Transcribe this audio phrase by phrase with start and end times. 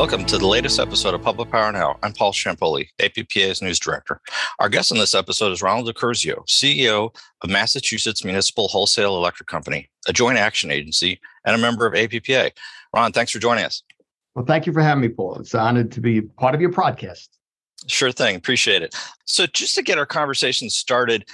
[0.00, 1.98] Welcome to the latest episode of Public Power Now.
[2.02, 4.22] I'm Paul Ciampoli, APPA's news director.
[4.58, 9.90] Our guest on this episode is Ronald DeCurzio, CEO of Massachusetts Municipal Wholesale Electric Company,
[10.08, 12.50] a joint action agency and a member of APPA.
[12.94, 13.82] Ron, thanks for joining us.
[14.34, 15.36] Well, thank you for having me, Paul.
[15.38, 17.28] It's an honor to be part of your podcast.
[17.86, 18.36] Sure thing.
[18.36, 18.96] Appreciate it.
[19.26, 21.26] So, just to get our conversation started,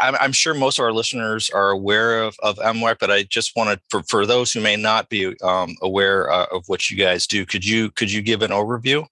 [0.00, 3.54] I'm, I'm, sure most of our listeners are aware of, of MMWEC, but I just
[3.54, 7.26] wanted for, for those who may not be um, aware uh, of what you guys
[7.26, 9.06] do, could you could you give an overview?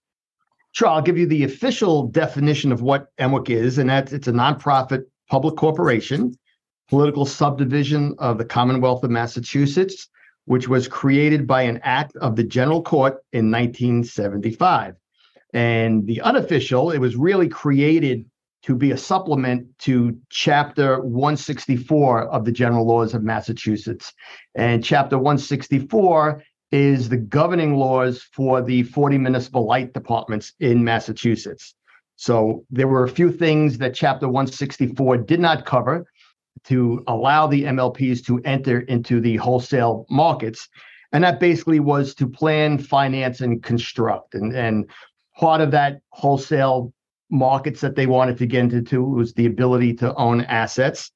[0.72, 4.32] Sure, I'll give you the official definition of what MMWEC is, and that's it's a
[4.32, 6.34] nonprofit public corporation,
[6.88, 10.08] political subdivision of the Commonwealth of Massachusetts,
[10.46, 14.94] which was created by an act of the General Court in 1975.
[15.52, 18.24] And the unofficial, it was really created
[18.62, 24.12] to be a supplement to Chapter 164 of the General Laws of Massachusetts.
[24.54, 26.42] And Chapter 164
[26.72, 31.74] is the governing laws for the 40 municipal light departments in Massachusetts.
[32.16, 36.06] So there were a few things that Chapter 164 did not cover
[36.64, 40.68] to allow the MLPs to enter into the wholesale markets.
[41.12, 44.34] And that basically was to plan, finance, and construct.
[44.34, 44.90] And, and
[45.36, 46.92] part of that wholesale
[47.30, 51.10] markets that they wanted to get into was the ability to own assets.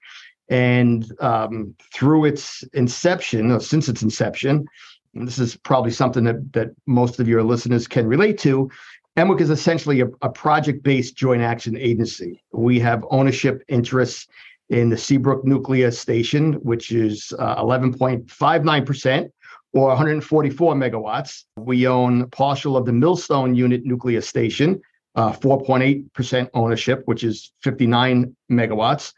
[0.48, 4.66] And um, through its inception, or since its inception,
[5.14, 8.70] this is probably something that, that most of your listeners can relate to.
[9.16, 12.42] MMWEC is essentially a, a project based joint action agency.
[12.52, 14.26] We have ownership interests
[14.70, 19.30] in the Seabrook Nuclear Station, which is uh, 11.59%
[19.72, 21.44] or 144 megawatts.
[21.56, 24.80] We own partial of the Millstone Unit Nuclear Station,
[25.14, 29.12] uh, 4.8% ownership, which is 59 megawatts.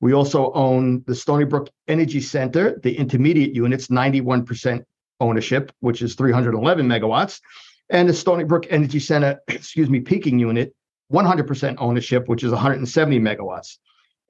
[0.00, 4.84] We also own the Stony Brook Energy Center, the intermediate units, 91%
[5.20, 7.40] ownership, which is 311 megawatts.
[7.88, 10.74] And the Stony Brook Energy Center, excuse me, peaking unit,
[11.12, 13.78] 100% ownership, which is 170 megawatts.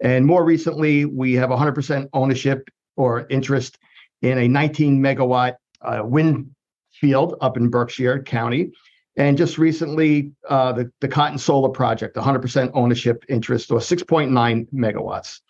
[0.01, 3.79] And more recently, we have 100% ownership or interest
[4.21, 6.51] in a 19 megawatt uh, wind
[6.93, 8.73] field up in Berkshire County,
[9.17, 15.41] and just recently, uh, the, the Cotton Solar Project, 100% ownership interest, or 6.9 megawatts.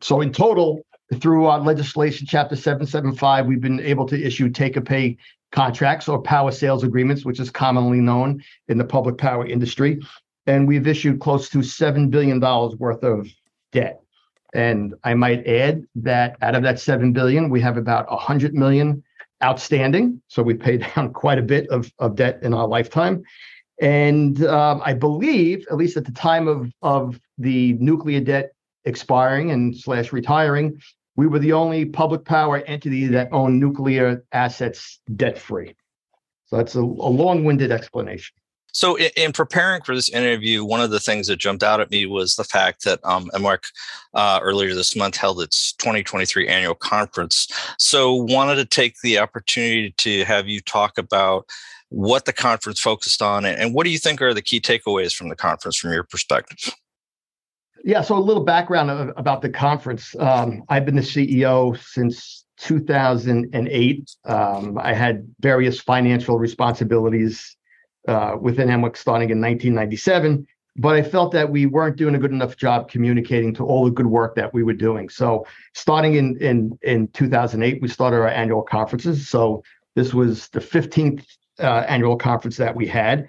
[0.00, 0.84] So, in total,
[1.20, 5.18] through our legislation, Chapter 775, we've been able to issue take or pay
[5.52, 10.00] contracts or power sales agreements, which is commonly known in the public power industry.
[10.46, 13.28] And we've issued close to $7 billion worth of
[13.70, 14.00] debt.
[14.54, 19.02] And I might add that out of that 7 billion, we have about 100 million
[19.42, 20.22] outstanding.
[20.28, 23.22] So we paid down quite a bit of, of debt in our lifetime.
[23.80, 28.52] And um, I believe, at least at the time of, of the nuclear debt
[28.84, 30.80] expiring and slash retiring,
[31.16, 35.74] we were the only public power entity that owned nuclear assets debt free.
[36.46, 38.34] So that's a, a long winded explanation.
[38.72, 41.90] So, in, in, preparing for this interview, one of the things that jumped out at
[41.90, 43.30] me was the fact that um,
[44.14, 47.48] uh, earlier this month held its 2023 annual conference.
[47.78, 51.46] So, wanted to take the opportunity to have you talk about
[51.90, 55.14] what the conference focused on and, and what do you think are the key takeaways
[55.14, 56.74] from the conference from your perspective?
[57.84, 60.14] Yeah, so a little background about the conference.
[60.18, 64.10] Um, I've been the CEO since 2008.
[64.24, 67.56] Um, I had various financial responsibilities
[68.08, 70.46] uh, within MMWEC starting in 1997.
[70.76, 73.90] But I felt that we weren't doing a good enough job communicating to all the
[73.90, 75.08] good work that we were doing.
[75.08, 79.28] So starting in in in 2008, we started our annual conferences.
[79.28, 79.62] So
[79.94, 81.26] this was the 15th
[81.58, 83.28] uh, annual conference that we had.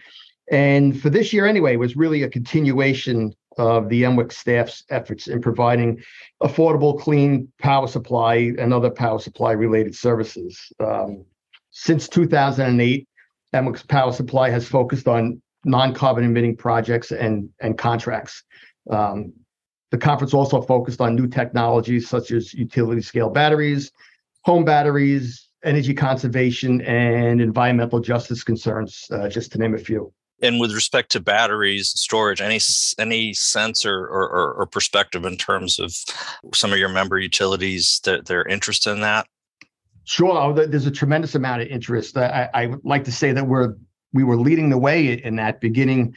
[0.51, 5.41] And for this year, anyway, was really a continuation of the MMWEC staff's efforts in
[5.41, 6.01] providing
[6.41, 10.71] affordable, clean power supply and other power supply related services.
[10.79, 11.25] Um,
[11.71, 13.07] since 2008,
[13.53, 18.43] MMWEC's power supply has focused on non-carbon emitting projects and, and contracts.
[18.89, 19.33] Um,
[19.91, 23.91] the conference also focused on new technologies such as utility scale batteries,
[24.43, 30.11] home batteries, energy conservation, and environmental justice concerns, uh, just to name a few.
[30.41, 32.59] And with respect to batteries storage, any
[32.97, 35.95] any sense or, or, or perspective in terms of
[36.53, 39.27] some of your member utilities that they're interested in that?
[40.05, 42.17] Sure, there's a tremendous amount of interest.
[42.17, 43.75] I, I would like to say that we're
[44.11, 46.15] we were leading the way in that beginning.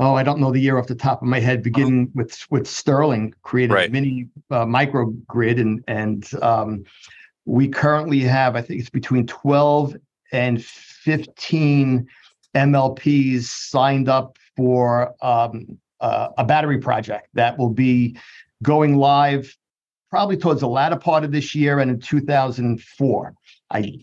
[0.00, 1.62] Oh, I don't know the year off the top of my head.
[1.62, 2.10] Beginning uh-huh.
[2.14, 3.88] with with Sterling, created right.
[3.88, 6.84] a mini uh, microgrid, and and um,
[7.48, 9.96] we currently have, I think it's between 12
[10.32, 12.06] and 15
[12.54, 18.18] MLPs signed up for um, uh, a battery project that will be
[18.62, 19.56] going live
[20.10, 23.34] probably towards the latter part of this year and in 2004.
[23.70, 23.98] I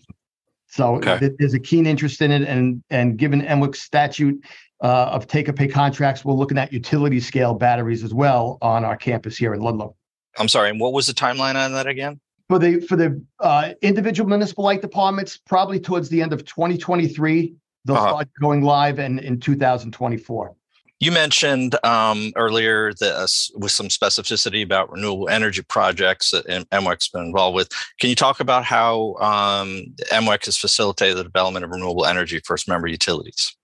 [0.68, 1.30] So Okay.
[1.40, 4.44] there's a keen interest in it, and and given MMWEC's statute
[4.84, 8.84] uh, of take or pay contracts, we're looking at utility scale batteries as well on
[8.84, 9.96] our campus here in Ludlow.
[10.38, 10.70] I'm sorry.
[10.70, 12.20] And what was the timeline on that again?
[12.50, 17.56] For the for the uh, individual municipal light departments, probably towards the end of 2023,
[17.86, 18.08] they'll Uh-huh.
[18.10, 20.56] start going live, and in 2024.
[21.02, 27.26] You mentioned um, earlier this with some specificity about renewable energy projects that MMWEC's been
[27.26, 27.70] involved with.
[28.00, 32.56] Can you talk about how um, MMWEC has facilitated the development of renewable energy for
[32.56, 33.56] its member utilities?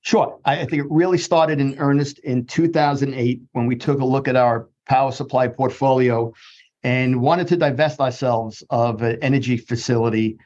[0.00, 0.38] Sure.
[0.46, 4.26] I, I think it really started in earnest in 2008 when we took a look
[4.26, 6.32] at our power supply portfolio
[6.82, 10.38] and wanted to divest ourselves of an energy facility,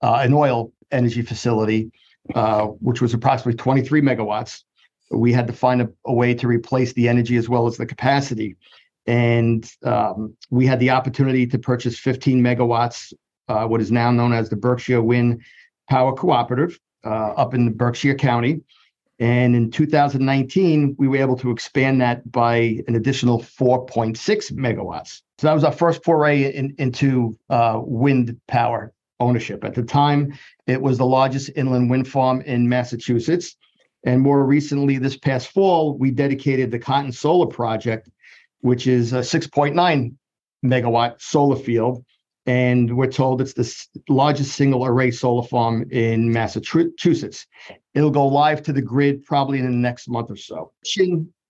[0.00, 1.90] uh, an oil energy facility,
[2.34, 4.62] uh, which was approximately 23 megawatts.
[5.10, 7.86] We had to find a, a way to replace the energy as well as the
[7.86, 8.56] capacity.
[9.06, 13.12] And um, we had the opportunity to purchase 15 megawatts,
[13.48, 15.42] uh, what is now known as the Berkshire Wind
[15.88, 18.60] Power Cooperative uh, up in Berkshire County.
[19.18, 24.16] And in 2019, we were able to expand that by an additional 4.6
[24.52, 25.20] megawatts.
[25.38, 29.62] So that was our first foray in, into uh, wind power ownership.
[29.62, 33.56] At the time, it was the largest inland wind farm in Massachusetts.
[34.04, 38.08] And more recently, this past fall, we dedicated the Cotton Solar Project,
[38.60, 40.14] which is a 6.9
[40.64, 42.04] megawatt solar field.
[42.46, 47.46] And we're told it's the largest single array solar farm in Massachusetts.
[47.94, 50.72] It'll go live to the grid probably in the next month or so.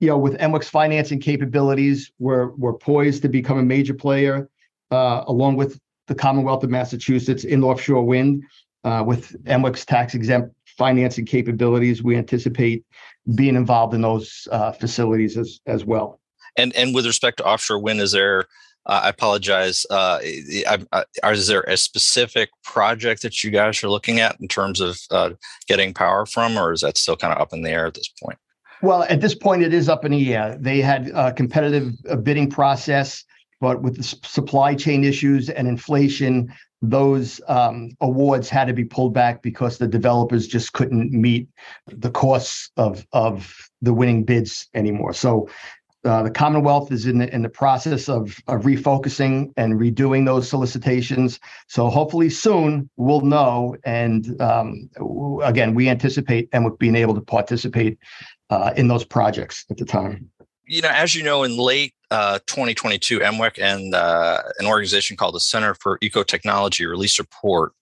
[0.00, 4.48] You know, with MMWEC's financing capabilities, we're, we're poised to become a major player
[4.90, 8.44] uh, along with the Commonwealth of Massachusetts in offshore wind.
[8.82, 12.82] Uh, with MMWEC's tax exempt financing capabilities, we anticipate
[13.34, 16.18] being involved in those uh, facilities as, as well.
[16.56, 18.46] And and with respect to offshore wind, is there?
[18.86, 19.84] Uh, I apologize.
[19.90, 20.18] Uh,
[20.72, 20.78] I,
[21.22, 24.98] I, is there a specific project that you guys are looking at in terms of
[25.10, 25.30] uh,
[25.68, 28.08] getting power from, or is that still kind of up in the air at this
[28.22, 28.38] point?
[28.82, 30.56] Well, at this point, it is up in the air.
[30.58, 33.22] They had a competitive uh, bidding process,
[33.60, 36.50] but with the supply chain issues and inflation,
[36.82, 41.48] those um, awards had to be pulled back because the developers just couldn't meet
[41.86, 45.12] the costs of of the winning bids anymore.
[45.12, 45.48] So.
[46.02, 50.48] Uh, the Commonwealth is in the, in the process of, of refocusing and redoing those
[50.48, 51.38] solicitations.
[51.68, 53.76] So hopefully soon we'll know.
[53.84, 54.88] And um,
[55.42, 57.98] again, we anticipate MMWEC being able to participate
[58.48, 60.30] uh, in those projects at the time.
[60.70, 65.34] You know, as you know, in late uh, 2022, MMWEC and uh, an organization called
[65.34, 67.72] the Center for Eco Technology released a report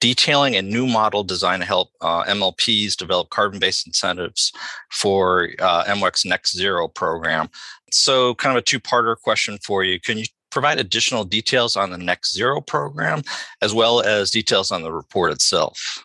[0.00, 4.52] detailing a new model designed to help uh, MLPs develop carbon-based incentives
[4.90, 7.48] for uh, MMWEC's Next Zero program.
[7.92, 11.98] So, kind of a two-parter question for you: Can you provide additional details on the
[11.98, 13.22] NextZero program,
[13.62, 16.04] as well as details on the report itself?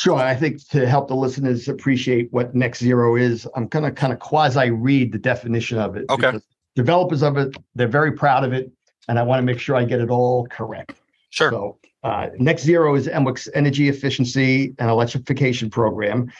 [0.00, 0.16] Sure.
[0.16, 4.18] I think to help the listeners appreciate what NextZero is, I'm going to kind of
[4.18, 6.06] quasi read the definition of it.
[6.08, 6.38] Okay.
[6.74, 8.72] Developers of it, they're very proud of it,
[9.08, 11.02] and I want to make sure I get it all correct.
[11.28, 11.50] Sure.
[11.50, 16.32] So, uh, NextZero is MMWEC's energy efficiency and electrification program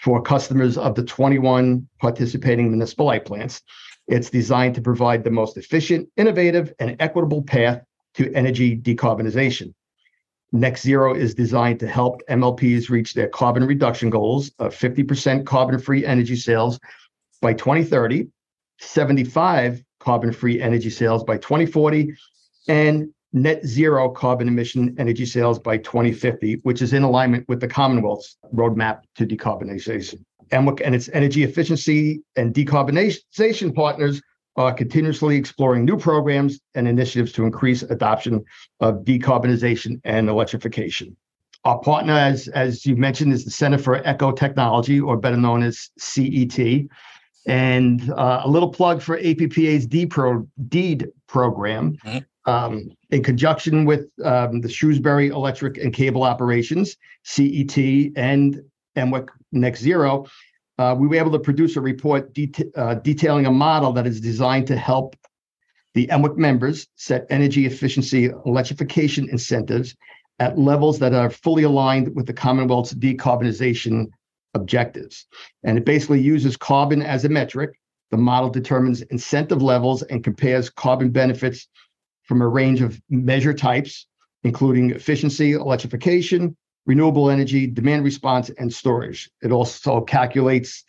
[0.00, 3.62] for customers of the 21 participating municipal light plants.
[4.08, 7.80] It's designed to provide the most efficient, innovative, and equitable path
[8.14, 9.72] to energy decarbonization.
[10.54, 16.06] NextZero is designed to help MLPs reach their carbon reduction goals of 50% carbon free
[16.06, 16.78] energy sales
[17.42, 18.28] by 2030,
[18.78, 22.14] 75 carbon free energy sales by 2040,
[22.68, 27.66] and net zero carbon emission energy sales by 2050, which is in alignment with the
[27.66, 30.22] Commonwealth's roadmap to decarbonization.
[30.52, 34.22] MMWEC and its energy efficiency and decarbonization partners
[34.56, 38.44] are continuously exploring new programs and initiatives to increase adoption
[38.80, 41.16] of decarbonization and electrification.
[41.64, 45.62] Our partner, as, as you mentioned, is the Center for Eco Technology, or better known
[45.62, 46.58] as CET.
[47.46, 51.96] And uh, a little plug for APPA's D Pro, DEED program.
[52.04, 52.24] Mhm.
[52.46, 57.78] Um, in conjunction with um, the Shrewsbury Electric and Cable Operations, CET,
[58.16, 58.62] and
[58.96, 60.26] MMWEC Next Zero,
[60.78, 62.36] uh, we were able to produce a report
[62.76, 65.16] uh, detailing a model that is designed to help
[65.94, 69.94] the MMWEC members set energy efficiency electrification incentives
[70.40, 74.08] at levels that are fully aligned with the Commonwealth's decarbonization
[74.54, 75.26] objectives.
[75.62, 77.78] And it basically uses carbon as a metric.
[78.10, 81.68] The model determines incentive levels and compares carbon benefits
[82.24, 84.06] from a range of measure types,
[84.42, 89.30] including efficiency, electrification, renewable energy, demand response, and storage.
[89.42, 90.84] It also calculates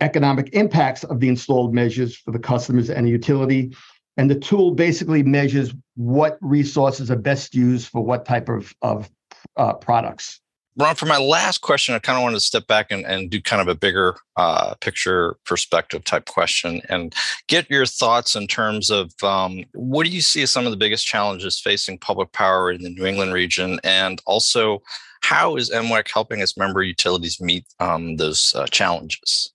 [0.00, 3.74] economic impacts of the installed measures for the customers and the utility.
[4.16, 9.10] And the tool basically measures what resources are best used for what type of, of
[9.56, 10.40] uh, products.
[10.76, 13.40] Ron, for my last question, I kind of wanted to step back and, and do
[13.40, 17.14] kind of a bigger uh, picture perspective type question and
[17.46, 20.76] get your thoughts in terms of um, what do you see as some of the
[20.76, 23.78] biggest challenges facing public power in the New England region?
[23.84, 24.82] And also,
[25.22, 29.52] how is MMWEC helping its member utilities meet um, those uh, challenges?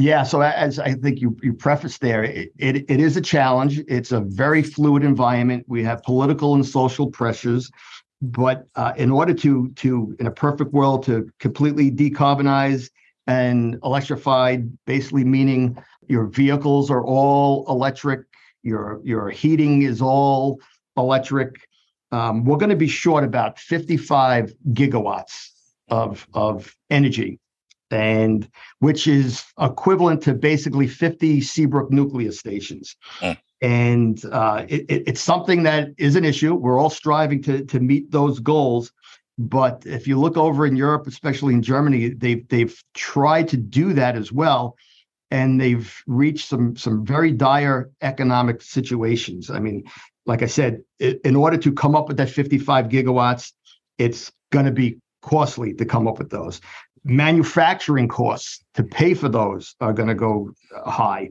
[0.00, 3.80] Yeah, so as I think you you prefaced there, it, it, it is a challenge.
[3.88, 5.64] It's a very fluid environment.
[5.66, 7.68] We have political and social pressures
[8.20, 12.90] but uh, in order to to in a perfect world to completely decarbonize
[13.26, 15.76] and electrified basically meaning
[16.08, 18.22] your vehicles are all electric
[18.62, 20.60] your your heating is all
[20.96, 21.60] electric
[22.10, 25.50] um, we're going to be short about 55 gigawatts
[25.88, 27.38] of of energy.
[27.90, 28.46] And
[28.80, 32.96] which is equivalent to basically 50 Seabrook nuclear stations.
[33.20, 36.54] Mm and uh, it, it's something that is an issue.
[36.54, 38.92] We're all striving to to meet those goals,
[39.38, 43.92] but if you look over in Europe, especially in Germany, they've they've tried to do
[43.94, 44.76] that as well,
[45.30, 49.50] and they've reached some some very dire economic situations.
[49.50, 49.84] I mean,
[50.26, 53.52] like I said, in order to come up with that 55 gigawatts,
[53.96, 56.60] it's going to be costly to come up with those.
[57.04, 60.50] Manufacturing costs to pay for those are going to go
[60.84, 61.30] high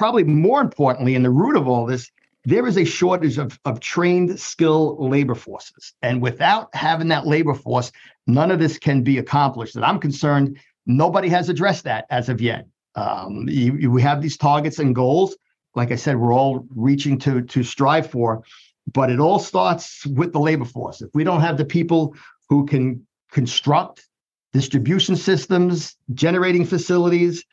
[0.00, 2.10] probably more importantly, in the root of all this,
[2.46, 5.92] there is a shortage of, of trained, skilled labor forces.
[6.00, 7.92] And without having that labor force,
[8.26, 9.76] none of this can be accomplished.
[9.76, 12.66] And I'm concerned nobody has addressed that as of yet.
[12.94, 15.36] Um, you, you, we have these targets and goals.
[15.74, 18.42] Like I said, we're all reaching to, to strive for,
[18.90, 21.02] but it all starts with the labor force.
[21.02, 22.16] If we don't have the people
[22.48, 24.08] who can construct
[24.54, 27.44] distribution systems, generating facilities,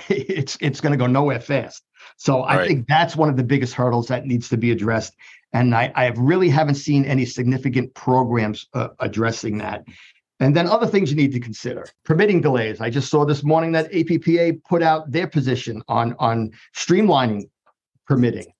[0.08, 1.84] it's it's going to go nowhere fast.
[2.16, 2.68] So I right.
[2.68, 5.14] think that's one of the biggest hurdles that needs to be addressed.
[5.52, 9.84] And I, I really haven't seen any significant programs uh, addressing that.
[10.40, 12.80] And then other things you need to consider permitting delays.
[12.80, 17.48] I just saw this morning that APPA put out their position on, on streamlining
[18.06, 18.52] permitting.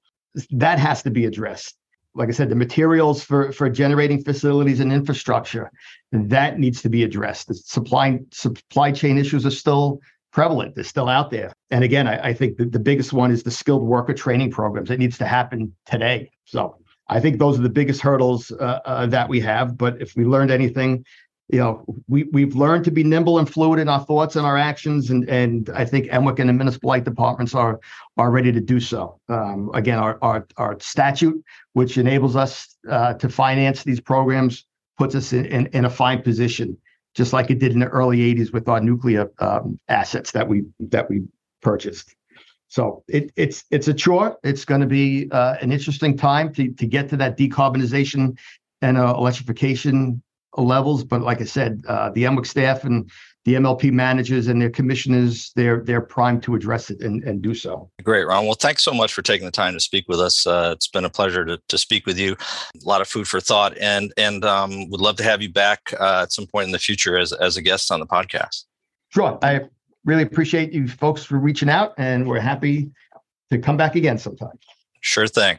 [0.50, 1.76] That has to be addressed.
[2.14, 5.70] Like I said, the materials for, for generating facilities and infrastructure,
[6.12, 7.48] that needs to be addressed.
[7.48, 10.00] The supply supply chain issues are still
[10.34, 10.74] prevalent.
[10.74, 11.52] They're still out there.
[11.70, 14.90] And again, I, I think the, biggest one is the skilled worker training programs.
[14.90, 16.32] It needs to happen today.
[16.44, 16.76] So
[17.08, 19.78] I think those are the biggest hurdles uh, uh, that we have.
[19.78, 21.06] But if we learned anything,
[21.48, 24.56] you know, we we've learned to be nimble and fluid in our thoughts and our
[24.56, 27.80] actions, and and I think MMWEC and the municipal light departments are
[28.16, 29.20] are ready to do so.
[29.28, 34.64] Um, again, our, our our statute, which enables us uh, to finance these programs,
[34.96, 36.78] puts us in, in, in a fine position
[37.14, 40.64] just like it did in the early 80s with our nuclear um, assets that we
[40.80, 41.23] that we
[41.62, 42.14] purchased.
[42.68, 44.37] So it, it's it's a chore.
[44.42, 48.37] It's going to be uh, an interesting time to to get to that decarbonization
[48.83, 50.23] and uh, electrification
[50.56, 51.04] levels.
[51.04, 53.11] But like I said, uh, the MMWEC staff and
[53.44, 57.54] the MLP managers and their commissioners, they're they're primed to address it and, and do
[57.54, 57.90] so.
[58.02, 58.46] Great, Ron.
[58.46, 60.46] Well, thanks so much for taking the time to speak with us.
[60.46, 62.36] Uh, it's been a pleasure to, to speak with you.
[62.74, 65.92] A lot of food for thought, and and um, would love to have you back
[66.00, 68.64] uh, at some point in the future as as a guest on the podcast.
[69.10, 69.60] Sure, I
[70.04, 72.90] really appreciate you folks for reaching out, and we're happy
[73.50, 74.58] to come back again sometime.
[75.00, 75.58] Sure thing.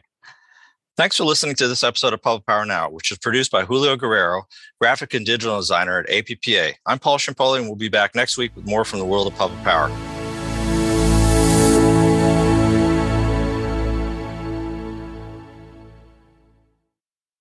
[0.96, 3.96] Thanks for listening to this episode of Public Power Now, which is produced by Julio
[3.96, 4.46] Guerrero,
[4.80, 6.72] graphic and digital designer at APPA.
[6.86, 9.34] I'm Paul Ciampoli, and we'll be back next week with more from the world of
[9.34, 9.90] public power.